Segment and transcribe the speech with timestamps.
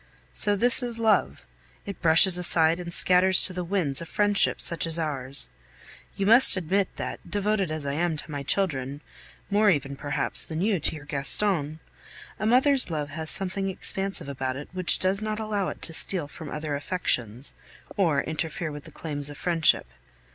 [0.33, 1.45] So this is love!
[1.85, 5.51] It brushes aside and scatters to the winds a friendship such as ours!
[6.15, 9.01] You must admit that, devoted as I am to my children
[9.51, 11.81] more even perhaps than you to your Gaston
[12.39, 16.27] a mother's love has something expansive about it which does not allow it to steal
[16.27, 17.53] from other affections,
[17.95, 19.85] or interfere with the claims of friendship.